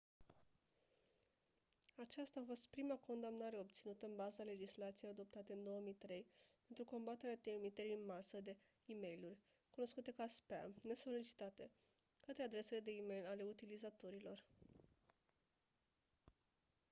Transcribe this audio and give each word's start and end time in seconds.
aceasta 1.97 2.39
a 2.39 2.43
fost 2.47 2.67
prima 2.69 2.95
condamnare 2.95 3.57
obținută 3.59 4.05
în 4.05 4.15
baza 4.15 4.43
legislației 4.43 5.11
adoptate 5.11 5.53
în 5.53 5.63
2003 5.63 6.25
pentru 6.65 6.83
combaterea 6.83 7.37
trimiterii 7.41 7.93
în 7.93 8.05
masă 8.05 8.37
de 8.43 8.55
e-mailuri 8.85 9.41
cunoscute 9.69 10.11
ca 10.11 10.27
spam 10.27 10.73
nesolicitate 10.83 11.71
către 12.19 12.43
adresele 12.43 12.79
de 12.79 12.91
e-mail 12.91 13.25
ale 13.25 13.43
utilizatorilor 13.49 14.43